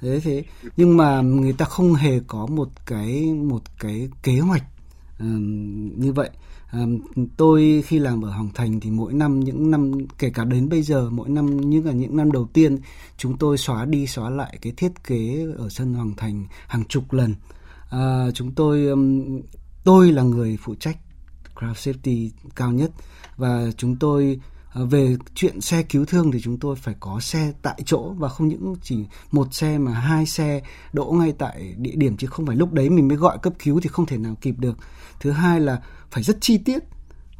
[0.00, 0.44] Thế thế
[0.76, 4.64] nhưng mà người ta không hề có một cái một cái kế hoạch
[5.18, 5.26] à,
[5.96, 6.30] như vậy
[7.36, 10.82] tôi khi làm ở Hoàng Thành thì mỗi năm những năm kể cả đến bây
[10.82, 12.78] giờ mỗi năm như là những năm đầu tiên
[13.16, 17.12] chúng tôi xóa đi xóa lại cái thiết kế ở sân Hoàng Thành hàng chục
[17.12, 17.34] lần.
[17.90, 18.86] À, chúng tôi
[19.84, 20.96] tôi là người phụ trách
[21.54, 22.90] crowd safety cao nhất
[23.36, 24.40] và chúng tôi
[24.72, 28.28] Ờ, về chuyện xe cứu thương thì chúng tôi phải có xe tại chỗ và
[28.28, 32.46] không những chỉ một xe mà hai xe đỗ ngay tại địa điểm chứ không
[32.46, 34.78] phải lúc đấy mình mới gọi cấp cứu thì không thể nào kịp được.
[35.20, 36.82] Thứ hai là phải rất chi tiết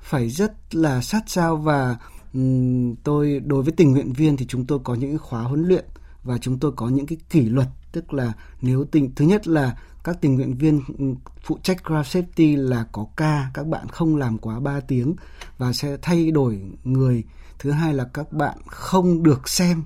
[0.01, 1.97] phải rất là sát sao và
[2.35, 5.85] um, tôi đối với tình nguyện viên thì chúng tôi có những khóa huấn luyện
[6.25, 7.69] và chúng tôi có những cái kỷ luật.
[7.93, 9.77] Tức là nếu tình thứ nhất là
[10.09, 11.05] các tình nguyện viên ừ,
[11.43, 15.15] phụ trách crowd safety là có ca các bạn không làm quá 3 tiếng
[15.59, 17.25] và sẽ thay đổi người.
[17.59, 19.83] Thứ hai là các bạn không được xem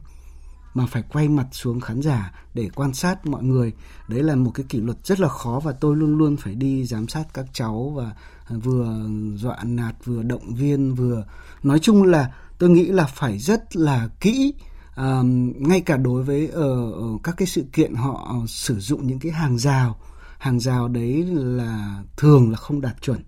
[0.75, 3.73] mà phải quay mặt xuống khán giả để quan sát mọi người.
[4.09, 6.87] Đấy là một cái kỷ luật rất là khó và tôi luôn luôn phải đi
[6.87, 8.15] giám sát các cháu và
[8.47, 8.97] à, vừa
[9.35, 11.25] dọa nạt vừa động viên vừa
[11.63, 14.55] nói chung là tôi nghĩ là phải rất là kỹ
[14.95, 15.23] à,
[15.59, 19.19] ngay cả đối với ở, ở các cái sự kiện họ ờ, sử dụng những
[19.19, 19.99] cái hàng rào
[20.42, 23.18] hàng rào đấy là thường là không đạt chuẩn.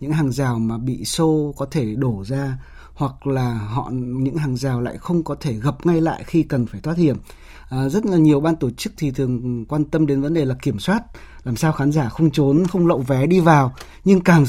[0.00, 2.58] Những hàng rào mà bị xô có thể đổ ra
[2.94, 6.66] hoặc là họ những hàng rào lại không có thể gập ngay lại khi cần
[6.66, 7.16] phải thoát hiểm.
[7.68, 10.54] À, rất là nhiều ban tổ chức thì thường quan tâm đến vấn đề là
[10.62, 11.02] kiểm soát
[11.44, 13.74] làm sao khán giả không trốn không lậu vé đi vào.
[14.04, 14.44] Nhưng càng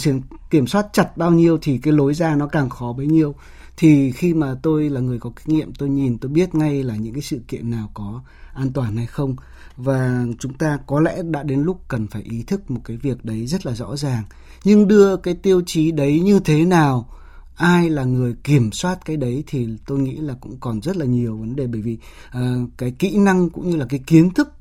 [0.50, 3.36] kiểm soát chặt bao nhiêu thì cái lối ra nó càng khó bấy nhiêu.
[3.78, 6.96] Thì khi mà tôi là người có kinh nghiệm tôi nhìn tôi biết ngay là
[6.96, 8.22] những cái sự kiện nào có
[8.54, 9.36] an toàn hay không
[9.78, 13.26] và chúng ta có lẽ đã đến lúc cần phải ý thức một cái việc
[13.26, 14.24] đấy rất là rõ ràng.
[14.64, 17.10] Nhưng đưa cái tiêu chí đấy như thế nào
[17.56, 21.06] ai là người kiểm soát cái đấy thì tôi nghĩ là cũng còn rất là
[21.06, 21.68] nhiều vấn đề.
[21.68, 21.98] Bởi vì
[22.38, 24.54] uh, cái kỹ năng cũng như là cái kiến thức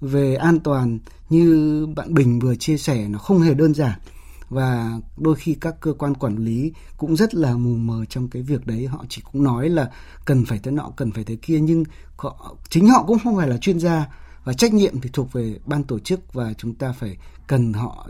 [0.00, 0.98] về an toàn
[1.28, 3.98] như bạn Bình vừa chia sẻ nó không hề đơn giản.
[4.48, 8.42] Và đôi khi các cơ quan quản lý cũng rất là mù mờ trong cái
[8.42, 8.86] việc đấy.
[8.86, 9.90] Họ chỉ cũng nói là
[10.24, 11.84] cần phải thế nọ cần phải thế kia nhưng
[12.16, 14.06] họ, chính họ cũng không phải là chuyên gia
[14.46, 18.08] và trách nhiệm thì thuộc về ban tổ chức và chúng ta phải cần họ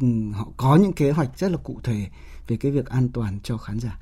[0.00, 2.06] ừ, họ có những kế hoạch rất là cụ thể
[2.48, 3.98] về cái việc an toàn cho khán giả.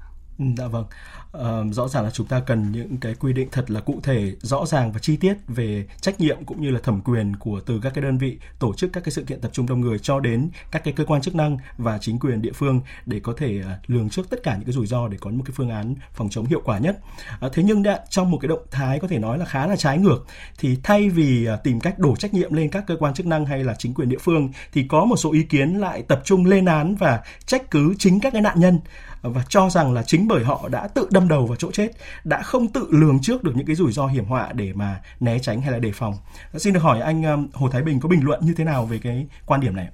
[0.59, 0.85] Dạ vâng.
[1.33, 4.33] À, rõ ràng là chúng ta cần những cái quy định thật là cụ thể,
[4.42, 7.81] rõ ràng và chi tiết về trách nhiệm cũng như là thẩm quyền của từ
[7.83, 10.20] các cái đơn vị tổ chức các cái sự kiện tập trung đông người cho
[10.20, 13.61] đến các cái cơ quan chức năng và chính quyền địa phương để có thể
[13.64, 15.94] ờ, lường trước tất cả những cái rủi ro để có một cái phương án
[16.12, 16.98] phòng chống hiệu quả nhất.
[17.40, 19.76] À, thế nhưng đã, trong một cái động thái có thể nói là khá là
[19.76, 20.26] trái ngược
[20.59, 23.64] thì thay vì tìm cách đổ trách nhiệm lên các cơ quan chức năng hay
[23.64, 26.64] là chính quyền địa phương thì có một số ý kiến lại tập trung lên
[26.64, 28.81] án và trách cứ chính các cái nạn nhân
[29.22, 31.88] và cho rằng là chính bởi họ đã tự đâm đầu vào chỗ chết,
[32.24, 35.38] đã không tự lường trước được những cái rủi ro hiểm họa để mà né
[35.38, 36.14] tránh hay là đề phòng.
[36.54, 38.98] Xin được hỏi anh um, Hồ Thái Bình có bình luận như thế nào về
[39.02, 39.88] cái quan điểm này?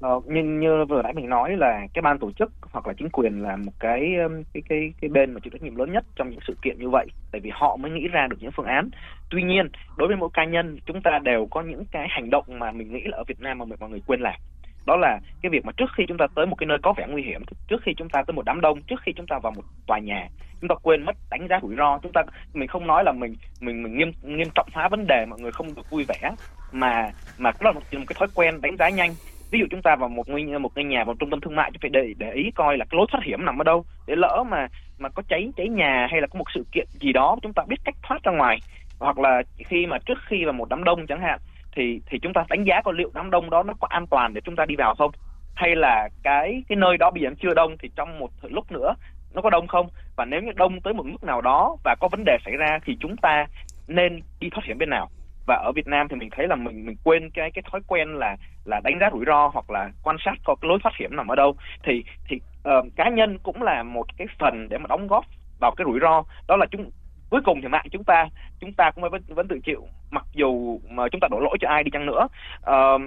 [0.00, 3.10] Ờ, như như vừa nãy mình nói là cái ban tổ chức hoặc là chính
[3.10, 6.04] quyền là một cái um, cái cái cái bên mà chịu trách nhiệm lớn nhất
[6.16, 8.66] trong những sự kiện như vậy tại vì họ mới nghĩ ra được những phương
[8.66, 8.90] án
[9.30, 12.44] tuy nhiên đối với mỗi cá nhân chúng ta đều có những cái hành động
[12.48, 14.40] mà mình nghĩ là ở Việt Nam mà mọi người quên làm
[14.86, 17.06] đó là cái việc mà trước khi chúng ta tới một cái nơi có vẻ
[17.08, 19.52] nguy hiểm trước khi chúng ta tới một đám đông trước khi chúng ta vào
[19.56, 20.28] một tòa nhà
[20.60, 22.22] chúng ta quên mất đánh giá rủi ro chúng ta
[22.54, 25.52] mình không nói là mình mình mình nghiêm nghiêm trọng hóa vấn đề mọi người
[25.52, 26.30] không được vui vẻ
[26.72, 29.14] mà mà đó là một, một cái thói quen đánh giá nhanh.
[29.50, 31.70] Ví dụ chúng ta vào một ngôi một ngôi nhà vào trung tâm thương mại
[31.70, 34.16] chúng phải để để ý coi là cái lối thoát hiểm nằm ở đâu để
[34.16, 34.68] lỡ mà
[34.98, 37.62] mà có cháy cháy nhà hay là có một sự kiện gì đó chúng ta
[37.68, 38.58] biết cách thoát ra ngoài.
[38.98, 41.38] Hoặc là khi mà trước khi vào một đám đông chẳng hạn
[41.76, 44.34] thì thì chúng ta đánh giá coi liệu đám đông đó nó có an toàn
[44.34, 45.10] để chúng ta đi vào không?
[45.54, 48.72] Hay là cái cái nơi đó bây giờ chưa đông thì trong một thời lúc
[48.72, 48.94] nữa
[49.34, 49.88] nó có đông không?
[50.16, 52.78] Và nếu như đông tới một mức nào đó và có vấn đề xảy ra
[52.84, 53.46] thì chúng ta
[53.88, 55.08] nên đi thoát hiểm bên nào?
[55.46, 58.08] Và ở Việt Nam thì mình thấy là mình mình quên cái cái thói quen
[58.08, 61.16] là là đánh giá rủi ro hoặc là quan sát có cái lối thoát hiểm
[61.16, 61.54] nằm ở đâu.
[61.82, 65.24] Thì thì uh, cá nhân cũng là một cái phần để mà đóng góp
[65.60, 66.22] vào cái rủi ro.
[66.48, 66.90] Đó là chúng
[67.34, 68.28] cuối cùng thì mạng chúng ta
[68.60, 69.86] chúng ta cũng vẫn vẫn tự chịu.
[70.10, 72.28] Mặc dù mà chúng ta đổ lỗi cho ai đi chăng nữa.
[72.58, 73.00] Uh,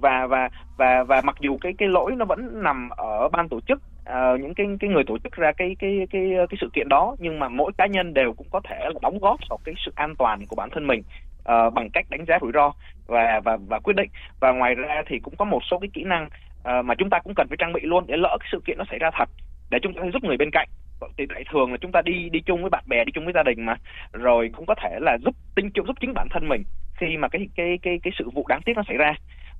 [0.00, 3.60] và và và và mặc dù cái cái lỗi nó vẫn nằm ở ban tổ
[3.60, 6.88] chức uh, những cái cái người tổ chức ra cái cái cái cái sự kiện
[6.88, 9.74] đó nhưng mà mỗi cá nhân đều cũng có thể là đóng góp vào cái
[9.84, 11.02] sự an toàn của bản thân mình
[11.38, 12.72] uh, bằng cách đánh giá rủi ro
[13.06, 14.10] và và và quyết định.
[14.40, 17.18] Và ngoài ra thì cũng có một số cái kỹ năng uh, mà chúng ta
[17.18, 19.28] cũng cần phải trang bị luôn để lỡ cái sự kiện nó xảy ra thật
[19.70, 20.68] để chúng ta giúp người bên cạnh.
[21.02, 23.24] Vâng, thì tại thường là chúng ta đi đi chung với bạn bè đi chung
[23.24, 23.76] với gia đình mà.
[24.12, 26.62] Rồi cũng có thể là giúp tinh giúp chính bản thân mình
[26.94, 29.12] khi mà cái cái cái cái sự vụ đáng tiếc nó xảy ra.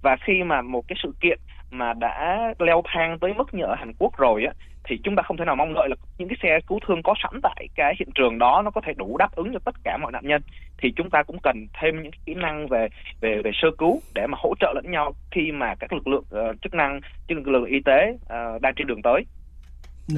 [0.02, 1.38] Và khi mà một cái sự kiện
[1.70, 4.52] mà đã leo thang tới mức như ở Hàn Quốc rồi á
[4.84, 7.14] thì chúng ta không thể nào mong đợi là những cái xe cứu thương có
[7.22, 9.96] sẵn tại cái hiện trường đó nó có thể đủ đáp ứng cho tất cả
[9.96, 10.42] mọi nạn nhân.
[10.78, 12.88] Thì chúng ta cũng cần thêm những kỹ năng về
[13.20, 16.24] về về sơ cứu để mà hỗ trợ lẫn nhau khi mà các lực lượng
[16.50, 19.24] uh, chức năng lực lượng y tế uh, đang trên đường tới.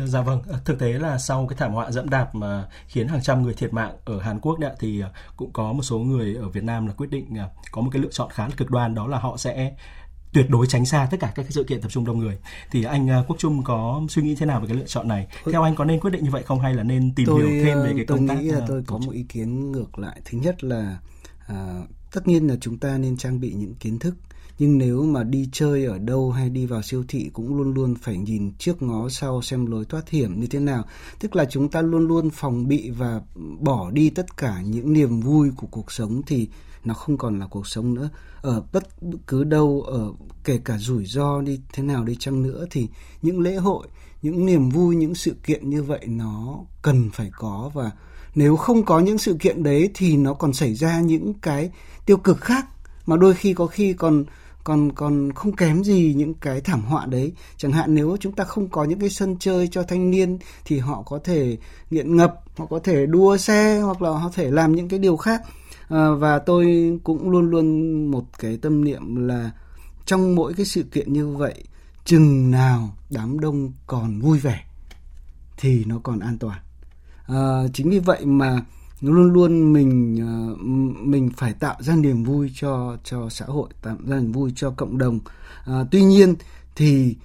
[0.07, 3.43] Dạ vâng, thực tế là sau cái thảm họa dẫm đạp mà khiến hàng trăm
[3.43, 6.49] người thiệt mạng ở Hàn Quốc đã thì à, cũng có một số người ở
[6.49, 8.95] Việt Nam là quyết định à, có một cái lựa chọn khá là cực đoan
[8.95, 9.75] đó là họ sẽ
[10.33, 12.39] tuyệt đối tránh xa tất cả các sự kiện tập trung đông người.
[12.71, 15.27] Thì anh à, Quốc Trung có suy nghĩ thế nào về cái lựa chọn này?
[15.53, 17.65] Theo anh có nên quyết định như vậy không hay là nên tìm tôi, hiểu
[17.65, 20.21] thêm về cái tôi công tác nghĩ là tôi có một ý kiến ngược lại.
[20.25, 20.99] Thứ nhất là
[21.47, 24.15] à, tất nhiên là chúng ta nên trang bị những kiến thức
[24.59, 27.95] nhưng nếu mà đi chơi ở đâu hay đi vào siêu thị cũng luôn luôn
[28.03, 30.85] phải nhìn trước ngó sau xem lối thoát hiểm như thế nào.
[31.21, 33.21] Tức là chúng ta luôn luôn phòng bị và
[33.61, 36.49] bỏ đi tất cả những niềm vui của cuộc sống thì
[36.85, 38.09] nó không còn là cuộc sống nữa.
[38.43, 38.89] Ở bất
[39.27, 40.13] cứ đâu, ở
[40.45, 42.89] kể cả rủi ro đi thế nào đi chăng nữa thì
[43.23, 43.87] những lễ hội,
[44.23, 47.71] những niềm vui, những sự kiện như vậy nó cần phải có.
[47.75, 47.91] Và
[48.35, 51.71] nếu không có những sự kiện đấy thì nó còn xảy ra những cái
[52.07, 52.67] tiêu cực khác
[53.07, 54.25] mà đôi khi có khi còn
[54.65, 57.33] còn còn không kém gì những cái thảm họa đấy.
[57.57, 60.79] Chẳng hạn nếu chúng ta không có những cái sân chơi cho thanh niên thì
[60.79, 61.57] họ có thể
[61.91, 65.17] nghiện ngập họ có thể đua xe hoặc là họ thể làm những cái điều
[65.17, 65.43] khác.
[65.89, 69.51] À, và tôi cũng luôn luôn một cái tâm niệm là
[70.07, 71.65] trong mỗi cái sự kiện như vậy
[72.05, 74.65] chừng nào đám đông còn vui vẻ
[75.57, 76.59] thì nó còn an toàn.
[77.27, 78.61] À, chính vì vậy mà
[79.07, 80.57] luôn luôn mình ờ,
[81.03, 84.71] mình phải tạo ra niềm vui cho cho xã hội tạo ra niềm vui cho
[84.71, 85.21] cộng đồng.
[85.65, 86.35] À, tuy nhiên
[86.77, 87.17] thì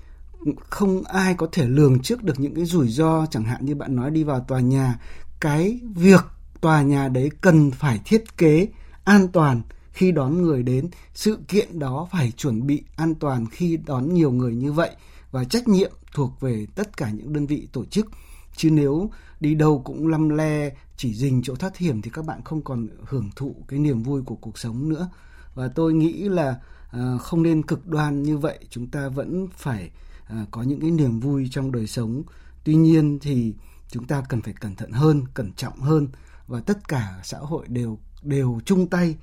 [0.69, 3.95] không ai có thể lường trước được những cái rủi ro chẳng hạn như bạn
[3.95, 4.99] nói đi vào tòa nhà.
[5.39, 6.25] Cái việc
[6.61, 8.67] tòa nhà đấy cần phải thiết kế
[9.03, 9.61] an toàn
[9.91, 10.89] khi đón người đến.
[11.13, 14.89] Sự kiện đó phải chuẩn bị an toàn khi đón nhiều người như vậy
[15.31, 18.07] và trách nhiệm thuộc về tất cả những đơn vị tổ chức.
[18.55, 22.41] Chứ nếu đi đâu cũng lăm le chỉ dình chỗ thoát hiểm thì các bạn
[22.43, 25.09] không còn hưởng thụ cái niềm vui của cuộc sống nữa.
[25.55, 26.59] Và tôi nghĩ là
[26.91, 29.91] à, không nên cực đoan như vậy chúng ta vẫn phải
[30.27, 32.23] à, có những cái niềm vui trong đời sống.
[32.63, 33.53] Tuy nhiên thì
[33.87, 36.07] chúng ta cần phải cẩn thận hơn cẩn trọng hơn
[36.47, 39.15] và tất cả xã hội đều đều chung tay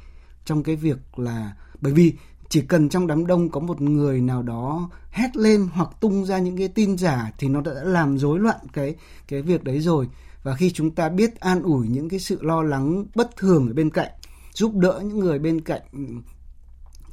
[0.45, 2.15] trong cái việc là bởi vì
[2.49, 6.39] chỉ cần trong đám đông có một người nào đó hét lên hoặc tung ra
[6.39, 8.95] những cái tin giả thì nó đã làm rối loạn cái
[9.29, 10.09] cái việc đấy rồi.
[10.43, 13.75] Và khi chúng ta biết an ủi những cái sự lo lắng bất thường ở
[13.75, 14.11] bên cạnh,
[14.55, 15.83] giúp đỡ những người bên cạnh,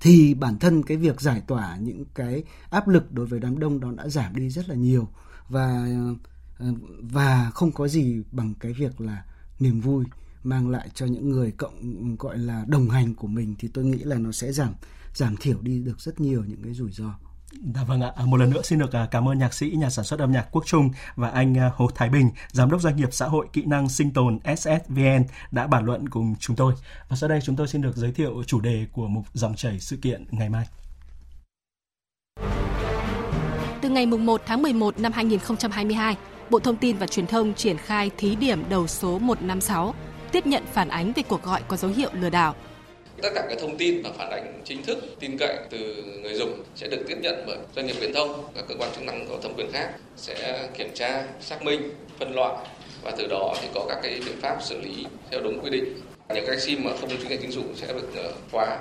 [0.01, 3.79] thì bản thân cái việc giải tỏa những cái áp lực đối với đám đông
[3.79, 5.07] đó đã giảm đi rất là nhiều.
[5.49, 5.87] Và
[6.59, 9.23] ờ, và không có gì bằng cái việc là
[9.59, 10.05] niềm vui
[10.43, 13.97] mang lại cho những người cộng, gọi là đồng hành của mình thì tôi nghĩ
[13.97, 14.73] là nó sẽ giảm
[15.13, 17.13] giảm thiểu đi được rất nhiều những cái rủi ro.
[17.75, 19.89] Dạ vâng ạ, à, một lần nữa xin được à, cảm ơn nhạc sĩ, nhà
[19.89, 22.95] sản xuất âm nhạc Quốc Trung và anh à, Hồ Thái Bình, giám đốc doanh
[22.95, 26.73] nghiệp xã hội kỹ năng sinh tồn SSVN đã bàn luận cùng chúng tôi.
[27.09, 29.79] Và sau đây chúng tôi xin được giới thiệu chủ đề của mục dòng chảy
[29.79, 30.65] sự kiện ngày mai.
[33.81, 36.15] Từ ngày 1 tháng 11 năm 2022,
[36.49, 39.93] Bộ Thông tin và Truyền thông triển khai thí điểm đầu số 156
[40.31, 42.55] tiếp nhận phản ánh về cuộc gọi có dấu hiệu lừa đảo
[43.23, 46.63] tất cả các thông tin và phản ánh chính thức tin cậy từ người dùng
[46.75, 49.37] sẽ được tiếp nhận bởi doanh nghiệp viễn thông các cơ quan chức năng có
[49.43, 52.55] thẩm quyền khác sẽ kiểm tra xác minh phân loại
[53.03, 55.85] và từ đó thì có các cái biện pháp xử lý theo đúng quy định.
[56.35, 58.77] Những cái sim mà không chứng nhận chính chủ sẽ được ờ, khóa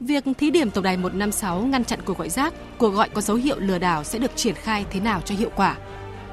[0.00, 3.36] Việc thí điểm tổng đài 156 ngăn chặn cuộc gọi rác, cuộc gọi có dấu
[3.36, 5.76] hiệu lừa đảo sẽ được triển khai thế nào cho hiệu quả?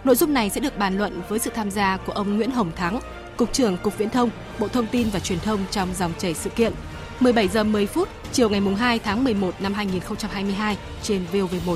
[0.04, 2.72] Nội dung này sẽ được bàn luận với sự tham gia của ông Nguyễn Hồng
[2.76, 3.00] Thắng,
[3.38, 6.50] Cục trưởng Cục Viễn thông, Bộ Thông tin và Truyền thông trong dòng chảy sự
[6.50, 6.74] kiện.
[7.20, 11.76] 17 giờ 10 phút, chiều ngày 2 tháng 11 năm 2022 trên VOV1.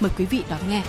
[0.00, 0.82] Mời quý vị đón nghe.